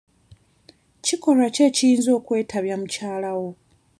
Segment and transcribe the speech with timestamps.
[1.05, 3.49] Kikolwa ki ekiyinza okkwetabya mukyala wo.